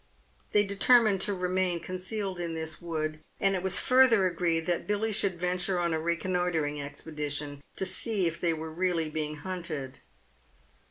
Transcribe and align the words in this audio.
They 0.51 0.63
determined 0.63 1.21
to 1.21 1.33
remain 1.35 1.79
concealed 1.79 2.39
in 2.39 2.55
this 2.55 2.81
wood, 2.81 3.19
and 3.39 3.53
it 3.55 3.61
was 3.61 3.79
further 3.79 4.25
agreed 4.25 4.61
that 4.61 4.87
Billy 4.87 5.11
should 5.11 5.39
venture 5.39 5.77
on 5.79 5.93
a 5.93 5.99
reconnoitring 5.99 6.81
expedition, 6.81 7.61
to 7.75 7.85
see 7.85 8.25
if 8.25 8.41
they 8.41 8.51
were 8.51 8.71
really 8.73 9.11
being 9.11 9.35
hunted. 9.35 9.99